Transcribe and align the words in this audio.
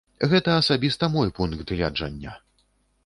Гэта 0.29 0.55
асабіста 0.61 1.09
мой 1.17 1.29
пункт 1.41 1.65
гледжання. 1.75 2.33